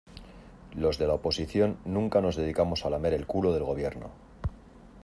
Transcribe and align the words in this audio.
Los 0.73 0.97
de 0.97 1.05
la 1.05 1.13
oposición 1.13 1.77
nunca 1.85 2.21
nos 2.21 2.35
dedicamos 2.35 2.87
a 2.87 2.89
lamer 2.89 3.13
el 3.13 3.27
culo 3.27 3.53
del 3.53 3.63
Gobierno. 3.65 4.09